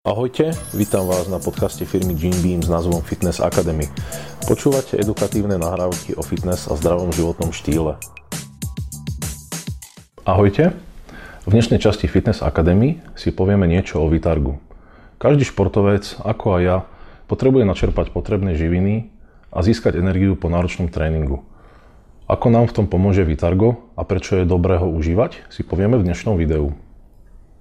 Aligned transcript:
Ahojte, 0.00 0.56
vítam 0.72 1.04
vás 1.04 1.28
na 1.28 1.36
podcaste 1.36 1.84
firmy 1.84 2.16
Gene 2.16 2.40
Beam 2.40 2.64
s 2.64 2.72
názvom 2.72 3.04
Fitness 3.04 3.36
Academy. 3.36 3.84
Počúvate 4.48 4.96
edukatívne 4.96 5.60
nahrávky 5.60 6.16
o 6.16 6.24
fitness 6.24 6.72
a 6.72 6.80
zdravom 6.80 7.12
životnom 7.12 7.52
štýle. 7.52 8.00
Ahojte, 10.24 10.72
v 11.44 11.50
dnešnej 11.52 11.84
časti 11.84 12.08
Fitness 12.08 12.40
Academy 12.40 12.96
si 13.12 13.28
povieme 13.28 13.68
niečo 13.68 14.00
o 14.00 14.08
Vitargu. 14.08 14.56
Každý 15.20 15.44
športovec, 15.44 16.16
ako 16.24 16.46
aj 16.56 16.62
ja, 16.64 16.76
potrebuje 17.28 17.68
načerpať 17.68 18.08
potrebné 18.08 18.56
živiny 18.56 19.12
a 19.52 19.60
získať 19.60 20.00
energiu 20.00 20.32
po 20.32 20.48
náročnom 20.48 20.88
tréningu. 20.88 21.44
Ako 22.24 22.48
nám 22.48 22.72
v 22.72 22.76
tom 22.80 22.86
pomôže 22.88 23.20
Vitargo 23.28 23.92
a 24.00 24.08
prečo 24.08 24.40
je 24.40 24.48
dobré 24.48 24.80
ho 24.80 24.88
užívať, 24.88 25.52
si 25.52 25.60
povieme 25.60 26.00
v 26.00 26.08
dnešnom 26.08 26.40
videu. 26.40 26.72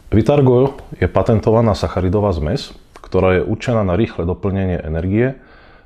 Vitargo 0.09 0.73
je 0.97 1.05
patentovaná 1.05 1.77
sacharidová 1.77 2.33
zmes, 2.33 2.73
ktorá 2.97 3.37
je 3.37 3.45
určená 3.45 3.85
na 3.85 3.93
rýchle 3.93 4.25
doplnenie 4.25 4.81
energie 4.81 5.37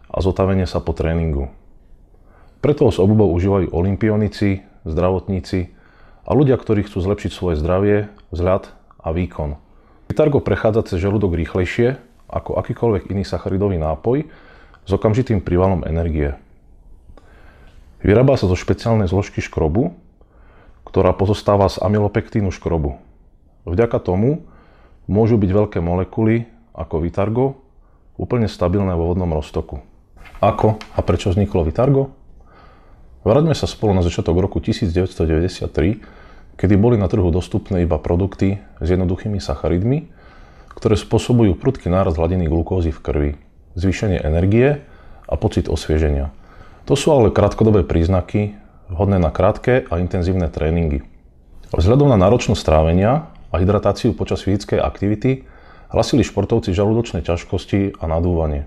a 0.07 0.17
zotavenie 0.23 0.63
sa 0.63 0.79
po 0.79 0.95
tréningu. 0.95 1.51
Preto 2.63 2.87
ho 2.87 2.91
s 2.95 3.03
obľubou 3.03 3.35
užívajú 3.35 3.75
olimpionici, 3.75 4.63
zdravotníci 4.87 5.75
a 6.23 6.31
ľudia, 6.31 6.55
ktorí 6.55 6.87
chcú 6.87 7.03
zlepšiť 7.03 7.31
svoje 7.35 7.59
zdravie, 7.59 8.07
vzhľad 8.31 8.71
a 9.03 9.11
výkon. 9.11 9.59
Vitargo 10.07 10.39
prechádza 10.39 10.95
cez 10.95 11.03
žalúdok 11.03 11.35
rýchlejšie 11.35 11.99
ako 12.31 12.55
akýkoľvek 12.63 13.11
iný 13.11 13.27
sacharidový 13.27 13.75
nápoj 13.75 14.23
s 14.87 14.91
okamžitým 14.95 15.43
prívalom 15.43 15.83
energie. 15.83 16.39
Vyrába 17.99 18.39
sa 18.39 18.47
zo 18.47 18.55
špeciálnej 18.55 19.11
zložky 19.11 19.43
škrobu, 19.43 19.91
ktorá 20.87 21.11
pozostáva 21.11 21.67
z 21.67 21.83
amylopektínu 21.83 22.55
škrobu. 22.55 23.02
Vďaka 23.63 23.99
tomu 23.99 24.43
môžu 25.07 25.39
byť 25.39 25.51
veľké 25.51 25.79
molekuly 25.79 26.47
ako 26.75 27.03
Vitargo 27.03 27.63
úplne 28.19 28.51
stabilné 28.51 28.93
vo 28.93 29.09
vodnom 29.09 29.31
roztoku. 29.31 29.81
Ako 30.43 30.75
a 30.95 30.99
prečo 31.01 31.31
vzniklo 31.31 31.63
Vitargo? 31.63 32.11
Vráťme 33.23 33.55
sa 33.55 33.71
spolu 33.71 33.95
na 33.95 34.03
začiatok 34.03 34.35
roku 34.35 34.59
1993, 34.59 36.59
kedy 36.59 36.75
boli 36.75 36.99
na 36.99 37.07
trhu 37.07 37.31
dostupné 37.31 37.87
iba 37.87 37.95
produkty 37.95 38.59
s 38.83 38.87
jednoduchými 38.91 39.39
sacharidmi, 39.39 40.11
ktoré 40.75 40.99
spôsobujú 40.99 41.55
prudký 41.55 41.87
náraz 41.87 42.19
hladiny 42.19 42.51
glukózy 42.51 42.91
v 42.91 42.99
krvi, 42.99 43.31
zvýšenie 43.79 44.19
energie 44.19 44.83
a 45.23 45.39
pocit 45.39 45.71
osvieženia. 45.71 46.35
To 46.83 46.99
sú 46.99 47.15
ale 47.15 47.31
krátkodobé 47.31 47.87
príznaky, 47.87 48.59
vhodné 48.91 49.23
na 49.23 49.31
krátke 49.31 49.87
a 49.87 50.03
intenzívne 50.03 50.51
tréningy. 50.51 51.07
Vzhľadom 51.71 52.11
na 52.11 52.19
náročnosť 52.19 52.59
strávenia 52.59 53.32
a 53.53 53.61
hydratáciu 53.61 54.17
počas 54.17 54.41
fyzickej 54.41 54.81
aktivity, 54.81 55.45
hlasili 55.93 56.25
športovci 56.25 56.73
žalúdočné 56.73 57.21
ťažkosti 57.21 58.01
a 58.01 58.09
nadúvanie. 58.09 58.65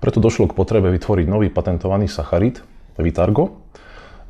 Preto 0.00 0.18
došlo 0.18 0.48
k 0.48 0.56
potrebe 0.56 0.88
vytvoriť 0.96 1.26
nový 1.28 1.52
patentovaný 1.52 2.08
sacharid, 2.08 2.64
Vitargo, 2.96 3.60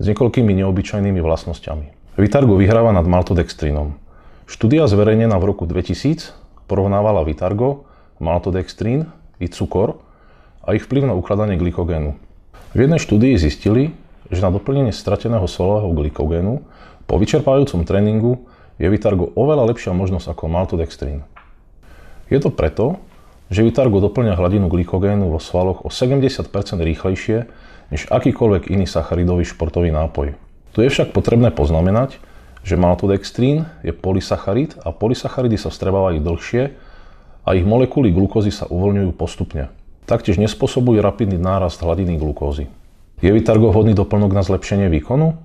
s 0.02 0.04
niekoľkými 0.10 0.50
neobyčajnými 0.50 1.22
vlastnosťami. 1.22 2.18
Vitargo 2.18 2.58
vyhráva 2.58 2.90
nad 2.90 3.06
maltodextrinom. 3.06 3.94
Štúdia 4.50 4.90
zverejnená 4.90 5.38
v 5.38 5.54
roku 5.54 5.64
2000 5.68 6.34
porovnávala 6.66 7.22
Vitargo, 7.22 7.86
maltodextrín 8.18 9.10
i 9.38 9.46
cukor 9.46 10.02
a 10.64 10.74
ich 10.74 10.86
vplyv 10.86 11.10
na 11.10 11.14
ukladanie 11.14 11.60
glykogénu. 11.60 12.16
V 12.74 12.78
jednej 12.78 12.98
štúdii 12.98 13.38
zistili, 13.38 13.94
že 14.32 14.42
na 14.42 14.50
doplnenie 14.50 14.90
strateného 14.90 15.46
solového 15.46 15.92
glykogénu 15.94 16.64
po 17.04 17.14
vyčerpávajúcom 17.20 17.84
tréningu 17.84 18.48
je 18.78 18.86
Vitargo 18.90 19.30
oveľa 19.38 19.70
lepšia 19.70 19.94
možnosť 19.94 20.34
ako 20.34 20.50
maltodextrín. 20.50 21.22
Je 22.32 22.38
to 22.40 22.50
preto, 22.50 22.98
že 23.52 23.62
Vitargo 23.62 24.00
doplňa 24.00 24.34
hladinu 24.34 24.66
glykogénu 24.72 25.30
vo 25.30 25.38
svaloch 25.38 25.84
o 25.84 25.92
70% 25.92 26.48
rýchlejšie 26.80 27.38
než 27.92 28.08
akýkoľvek 28.08 28.72
iný 28.72 28.88
sacharidový 28.88 29.44
športový 29.44 29.92
nápoj. 29.92 30.34
Tu 30.74 30.78
je 30.82 30.88
však 30.90 31.14
potrebné 31.14 31.54
poznamenať, 31.54 32.18
že 32.64 32.80
maltodextrín 32.80 33.68
je 33.84 33.92
polysacharid 33.92 34.80
a 34.82 34.90
polysacharidy 34.90 35.60
sa 35.60 35.68
vstrebávajú 35.68 36.18
dlhšie 36.24 36.62
a 37.44 37.48
ich 37.52 37.62
molekuly 37.68 38.08
glukózy 38.08 38.48
sa 38.48 38.64
uvoľňujú 38.72 39.10
postupne. 39.14 39.68
Taktiež 40.08 40.40
nespôsobujú 40.40 41.04
rapidný 41.04 41.36
nárast 41.36 41.84
hladiny 41.84 42.16
glukózy. 42.16 42.72
Je 43.20 43.30
Vitargo 43.30 43.70
vhodný 43.70 43.92
doplnok 43.92 44.32
na 44.32 44.42
zlepšenie 44.42 44.88
výkonu? 44.88 45.36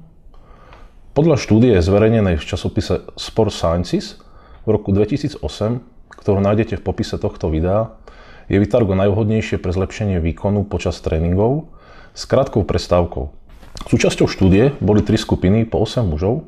Podľa 1.20 1.36
štúdie 1.36 1.76
zverejnenej 1.84 2.40
v 2.40 2.48
časopise 2.48 3.04
Sport 3.20 3.52
Sciences 3.52 4.24
v 4.64 4.72
roku 4.72 4.96
2008, 4.96 5.44
ktorú 6.16 6.40
nájdete 6.40 6.80
v 6.80 6.84
popise 6.88 7.20
tohto 7.20 7.52
videa, 7.52 7.92
je 8.48 8.56
Vitargo 8.56 8.96
najvhodnejšie 8.96 9.60
pre 9.60 9.76
zlepšenie 9.76 10.24
výkonu 10.24 10.64
počas 10.64 10.96
tréningov 11.04 11.68
s 12.16 12.24
krátkou 12.24 12.64
prestávkou. 12.64 13.36
Súčasťou 13.92 14.32
štúdie 14.32 14.80
boli 14.80 15.04
tri 15.04 15.20
skupiny 15.20 15.68
po 15.68 15.84
8 15.84 16.08
mužov, 16.08 16.48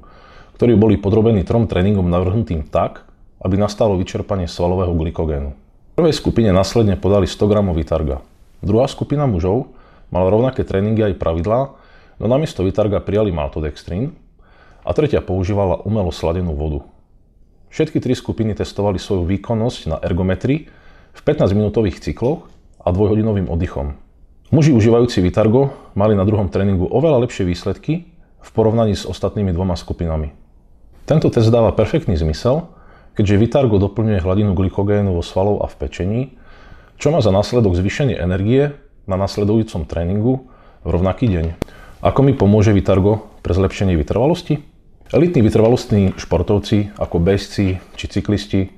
ktorí 0.55 0.79
boli 0.79 0.95
podrobení 0.95 1.43
trom 1.43 1.67
tréningom 1.67 2.07
navrhnutým 2.07 2.63
tak, 2.71 3.03
aby 3.43 3.59
nastalo 3.59 3.99
vyčerpanie 3.99 4.47
svalového 4.47 4.95
glykogénu. 4.95 5.51
V 5.51 5.93
prvej 5.99 6.15
skupine 6.15 6.55
následne 6.55 6.95
podali 6.95 7.27
100 7.27 7.43
g 7.43 7.53
Vitarga. 7.75 8.23
Druhá 8.63 8.87
skupina 8.87 9.27
mužov 9.27 9.75
mala 10.15 10.31
rovnaké 10.31 10.63
tréningy 10.63 11.11
aj 11.11 11.19
pravidlá, 11.19 11.75
no 12.23 12.25
namiesto 12.31 12.63
Vitarga 12.63 13.03
prijali 13.03 13.35
maltodextrín, 13.35 14.15
a 14.81 14.89
tretia 14.91 15.21
používala 15.21 15.81
umelo 15.85 16.09
sladenú 16.09 16.57
vodu. 16.57 16.85
Všetky 17.71 18.03
tri 18.03 18.17
skupiny 18.17 18.51
testovali 18.51 18.99
svoju 18.99 19.23
výkonnosť 19.23 19.81
na 19.87 19.97
ergometrii 20.03 20.67
v 21.11 21.19
15-minútových 21.23 22.03
cykloch 22.03 22.51
a 22.83 22.91
dvojhodinovým 22.91 23.47
oddychom. 23.47 23.95
Muži 24.51 24.75
užívajúci 24.75 25.23
Vitargo 25.23 25.71
mali 25.95 26.11
na 26.11 26.27
druhom 26.27 26.51
tréningu 26.51 26.83
oveľa 26.83 27.23
lepšie 27.23 27.47
výsledky 27.47 28.11
v 28.41 28.49
porovnaní 28.51 28.97
s 28.97 29.07
ostatnými 29.07 29.55
dvoma 29.55 29.79
skupinami. 29.79 30.35
Tento 31.07 31.31
test 31.31 31.47
dáva 31.47 31.71
perfektný 31.71 32.19
zmysel, 32.19 32.67
keďže 33.15 33.39
Vitargo 33.39 33.79
doplňuje 33.79 34.19
hladinu 34.19 34.51
glykogénu 34.51 35.15
vo 35.15 35.23
svalov 35.23 35.63
a 35.63 35.71
v 35.71 35.75
pečení, 35.79 36.21
čo 36.99 37.15
má 37.15 37.23
za 37.23 37.31
následok 37.31 37.79
zvýšenie 37.79 38.19
energie 38.19 38.75
na 39.07 39.15
nasledujúcom 39.15 39.87
tréningu 39.87 40.51
v 40.83 40.89
rovnaký 40.91 41.31
deň. 41.31 41.45
Ako 42.01 42.19
mi 42.25 42.35
pomôže 42.35 42.73
Vitargo 42.75 43.31
pre 43.45 43.55
zlepšenie 43.55 43.95
vytrvalosti? 43.95 44.70
Elitní 45.11 45.43
vytrvalostní 45.43 46.15
športovci 46.15 46.95
ako 46.95 47.19
bežci 47.19 47.83
či 47.99 48.05
cyklisti 48.07 48.71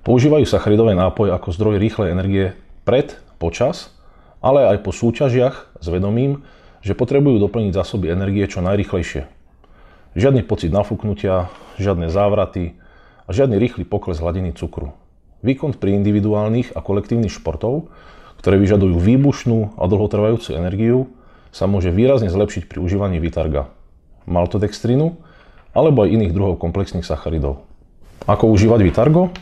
používajú 0.00 0.48
sacharidové 0.48 0.96
nápoje 0.96 1.28
ako 1.28 1.52
zdroj 1.52 1.76
rýchlej 1.76 2.08
energie 2.08 2.56
pred, 2.88 3.20
počas, 3.36 3.92
ale 4.40 4.64
aj 4.64 4.80
po 4.80 4.96
súťažiach 4.96 5.76
s 5.76 5.86
vedomím, 5.92 6.40
že 6.80 6.96
potrebujú 6.96 7.36
doplniť 7.36 7.76
zásoby 7.76 8.16
energie 8.16 8.48
čo 8.48 8.64
najrýchlejšie. 8.64 9.28
Žiadny 10.16 10.48
pocit 10.48 10.72
nafúknutia, 10.72 11.52
žiadne 11.76 12.08
závraty 12.08 12.80
a 13.28 13.36
žiadny 13.36 13.60
rýchly 13.60 13.84
pokles 13.84 14.24
hladiny 14.24 14.56
cukru. 14.56 14.96
Výkon 15.44 15.76
pri 15.76 16.00
individuálnych 16.00 16.72
a 16.72 16.80
kolektívnych 16.80 17.36
športov, 17.36 17.92
ktoré 18.40 18.56
vyžadujú 18.56 18.96
výbušnú 19.04 19.76
a 19.76 19.84
dlhotrvajúcu 19.84 20.48
energiu, 20.56 21.12
sa 21.52 21.68
môže 21.68 21.92
výrazne 21.92 22.32
zlepšiť 22.32 22.72
pri 22.72 22.80
užívaní 22.80 23.20
Vitarga, 23.20 23.68
maltodextrinu 24.24 25.20
alebo 25.74 26.06
aj 26.06 26.14
iných 26.14 26.32
druhov 26.32 26.56
komplexných 26.62 27.04
sacharidov. 27.04 27.66
Ako 28.24 28.48
užívať 28.48 28.80
Vitargo? 28.86 29.34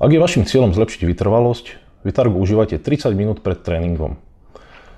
Ak 0.00 0.10
je 0.10 0.18
vašim 0.18 0.48
cieľom 0.48 0.72
zlepšiť 0.72 1.04
vytrvalosť, 1.04 1.76
Vitargo 2.02 2.40
užívajte 2.40 2.80
30 2.80 3.12
minút 3.12 3.44
pred 3.44 3.60
tréningom. 3.60 4.16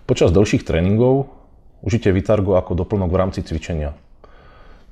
Počas 0.07 0.31
dlhších 0.31 0.63
tréningov 0.63 1.35
užite 1.83 2.15
Vitargo 2.15 2.55
ako 2.55 2.79
doplnok 2.79 3.11
v 3.11 3.19
rámci 3.19 3.43
cvičenia. 3.43 3.99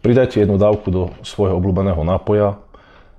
Pridajte 0.02 0.42
jednu 0.42 0.58
dávku 0.58 0.90
do 0.90 1.14
svojho 1.22 1.56
obľúbeného 1.62 2.02
nápoja 2.02 2.58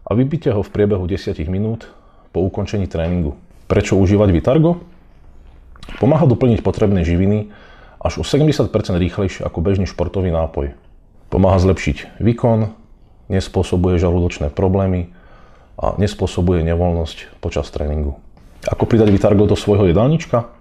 a 0.03 0.11
vypite 0.11 0.51
ho 0.51 0.59
v 0.59 0.73
priebehu 0.73 1.07
10 1.07 1.39
minút 1.47 1.87
po 2.35 2.43
ukončení 2.43 2.91
tréningu. 2.91 3.39
Prečo 3.71 3.95
užívať 3.95 4.29
Vitargo? 4.35 4.83
Pomáha 6.03 6.27
doplniť 6.27 6.59
potrebné 6.59 7.07
živiny 7.07 7.55
až 8.03 8.19
o 8.19 8.23
70% 8.27 8.67
rýchlejšie 8.97 9.47
ako 9.47 9.63
bežný 9.63 9.87
športový 9.87 10.33
nápoj. 10.33 10.75
Pomáha 11.31 11.63
zlepšiť 11.63 12.19
výkon, 12.19 12.75
nespôsobuje 13.31 13.95
žalúdočné 13.95 14.51
problémy 14.51 15.15
a 15.79 15.95
nespôsobuje 15.95 16.59
nevoľnosť 16.67 17.39
počas 17.39 17.71
tréningu. 17.71 18.19
Ako 18.67 18.83
pridať 18.83 19.15
Vitargo 19.15 19.47
do 19.47 19.55
svojho 19.55 19.87
jedálnička? 19.87 20.51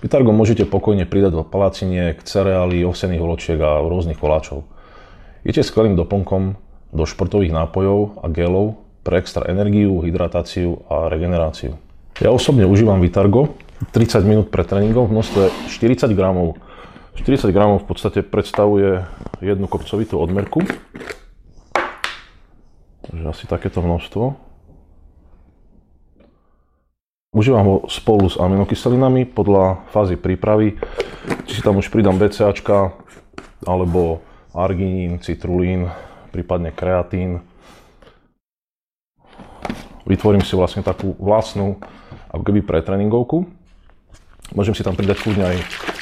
Vitargo 0.00 0.32
môžete 0.32 0.64
pokojne 0.64 1.04
pridať 1.04 1.36
do 1.36 1.44
palaciniek, 1.44 2.16
cereály, 2.24 2.88
ovsených 2.88 3.20
vločiek 3.20 3.60
a 3.60 3.84
rôznych 3.84 4.16
koláčov. 4.16 4.64
Je 5.44 5.52
tiež 5.52 5.68
skvelým 5.68 5.92
doplnkom 5.92 6.56
do 6.96 7.04
športových 7.04 7.52
nápojov 7.52 8.24
a 8.24 8.32
gelov 8.32 8.80
pre 9.04 9.20
extra 9.20 9.44
energiu, 9.44 10.00
hydratáciu 10.00 10.88
a 10.88 11.12
regeneráciu. 11.12 11.76
Ja 12.24 12.32
osobne 12.32 12.64
užívam 12.64 13.04
Vitargo 13.04 13.60
30 13.92 14.24
minút 14.24 14.46
pred 14.48 14.64
tréningom 14.64 15.04
v 15.04 15.20
množstve 15.20 15.42
40 15.68 16.16
gramov 16.16 16.56
40 17.18 17.50
gramov 17.50 17.82
v 17.82 17.88
podstate 17.90 18.22
predstavuje 18.22 19.02
jednu 19.42 19.66
kopcovitú 19.66 20.22
odmerku. 20.22 20.62
Takže 23.08 23.24
asi 23.26 23.44
takéto 23.50 23.82
množstvo. 23.82 24.38
Užívam 27.34 27.66
ho 27.66 27.76
spolu 27.90 28.30
s 28.30 28.38
aminokyselinami 28.40 29.28
podľa 29.28 29.84
fázy 29.90 30.14
prípravy. 30.14 30.78
Či 31.44 31.58
si 31.58 31.62
tam 31.62 31.76
už 31.82 31.90
pridám 31.92 32.16
BCAčka, 32.16 32.94
alebo 33.66 34.24
arginín, 34.54 35.20
citrulín, 35.20 35.90
prípadne 36.30 36.70
kreatín. 36.70 37.42
Vytvorím 40.08 40.40
si 40.40 40.56
vlastne 40.56 40.80
takú 40.80 41.12
vlastnú 41.20 41.76
ako 42.32 42.42
keby 42.46 42.64
pretréningovku. 42.64 43.44
Môžem 44.56 44.72
si 44.72 44.80
tam 44.80 44.96
pridať 44.96 45.20
kľudne 45.20 45.44
aj 45.44 45.56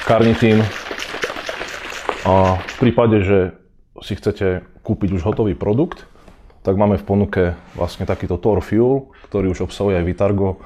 karnitín. 0.07 0.62
A 2.26 2.58
v 2.58 2.76
prípade, 2.82 3.23
že 3.23 3.38
si 4.02 4.19
chcete 4.19 4.67
kúpiť 4.82 5.14
už 5.14 5.23
hotový 5.23 5.55
produkt, 5.55 6.11
tak 6.67 6.75
máme 6.75 6.99
v 6.99 7.06
ponuke 7.06 7.43
vlastne 7.78 8.02
takýto 8.02 8.34
Tor 8.34 8.58
Fuel, 8.58 9.14
ktorý 9.31 9.55
už 9.55 9.70
obsahuje 9.70 10.02
aj 10.02 10.06
Vitargo, 10.11 10.58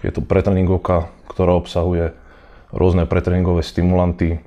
je 0.00 0.08
to 0.08 0.24
pretréningovka, 0.24 1.12
ktorá 1.28 1.52
obsahuje 1.52 2.16
rôzne 2.72 3.04
pretréningové 3.04 3.60
stimulanty, 3.60 4.40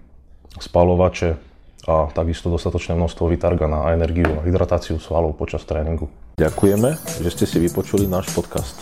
spalovače 0.58 1.38
a 1.86 2.10
takisto 2.10 2.50
dostatočné 2.50 2.98
množstvo 2.98 3.30
vytarga 3.30 3.70
na 3.70 3.94
energiu 3.94 4.42
a 4.42 4.44
hydratáciu 4.44 4.98
svalov 4.98 5.38
počas 5.38 5.62
tréningu. 5.70 6.10
Ďakujeme, 6.42 6.98
že 7.22 7.30
ste 7.30 7.46
si 7.46 7.62
vypočuli 7.62 8.10
náš 8.10 8.34
podcast. 8.34 8.82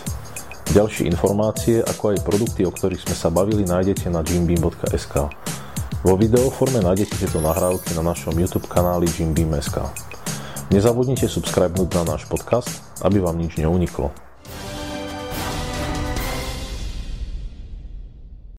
Ďalšie 0.72 1.12
informácie, 1.12 1.84
ako 1.84 2.16
aj 2.16 2.24
produkty, 2.24 2.64
o 2.64 2.72
ktorých 2.72 3.04
sme 3.04 3.14
sa 3.14 3.28
bavili, 3.28 3.68
nájdete 3.68 4.08
na 4.08 4.24
gymbeam.sk. 4.24 5.28
Vo 6.04 6.20
videoforme 6.20 6.84
nájdete 6.84 7.16
tieto 7.16 7.40
nahrávky 7.40 7.96
na 7.96 8.04
našom 8.04 8.36
YouTube 8.36 8.68
kanáli 8.68 9.08
Jimbeam.sk. 9.08 9.80
Nezabudnite 10.68 11.30
subscribenúť 11.30 12.02
na 12.02 12.16
náš 12.16 12.28
podcast, 12.28 12.84
aby 13.00 13.20
vám 13.22 13.40
nič 13.40 13.56
neuniklo. 13.56 14.12